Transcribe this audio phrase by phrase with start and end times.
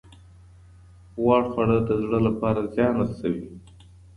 [1.21, 3.45] غوړ خواړه د زړه لپاره زیان رسوي.